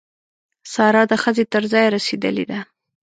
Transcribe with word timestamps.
سارا 0.73 1.03
د 1.11 1.13
ښځې 1.23 1.43
تر 1.53 1.63
ځایه 1.71 1.93
رسېدلې 1.97 2.45
ده. 2.51 2.59